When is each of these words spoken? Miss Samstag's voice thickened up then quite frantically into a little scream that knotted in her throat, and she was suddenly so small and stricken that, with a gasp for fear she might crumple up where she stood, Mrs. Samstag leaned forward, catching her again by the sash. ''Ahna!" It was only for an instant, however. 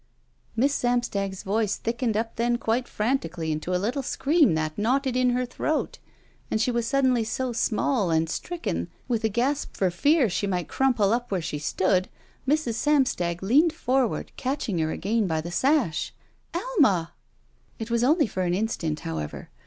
Miss 0.55 0.73
Samstag's 0.73 1.43
voice 1.43 1.75
thickened 1.75 2.17
up 2.17 2.35
then 2.35 2.57
quite 2.57 2.87
frantically 2.87 3.51
into 3.51 3.71
a 3.71 3.77
little 3.77 4.01
scream 4.01 4.55
that 4.55 4.75
knotted 4.75 5.15
in 5.15 5.29
her 5.29 5.45
throat, 5.45 5.99
and 6.49 6.59
she 6.59 6.71
was 6.71 6.87
suddenly 6.87 7.23
so 7.23 7.53
small 7.53 8.09
and 8.09 8.27
stricken 8.27 8.85
that, 8.85 8.89
with 9.07 9.23
a 9.23 9.29
gasp 9.29 9.77
for 9.77 9.91
fear 9.91 10.27
she 10.27 10.47
might 10.47 10.67
crumple 10.67 11.13
up 11.13 11.31
where 11.31 11.39
she 11.39 11.59
stood, 11.59 12.09
Mrs. 12.47 12.73
Samstag 12.73 13.43
leaned 13.43 13.73
forward, 13.73 14.31
catching 14.37 14.79
her 14.79 14.89
again 14.91 15.27
by 15.27 15.39
the 15.39 15.51
sash. 15.51 16.15
''Ahna!" 16.51 17.09
It 17.77 17.91
was 17.91 18.03
only 18.03 18.25
for 18.25 18.41
an 18.41 18.55
instant, 18.55 19.01
however. 19.01 19.49